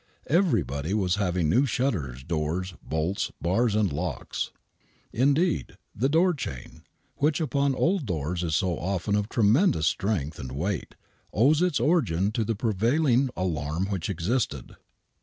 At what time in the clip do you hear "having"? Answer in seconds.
1.21-1.47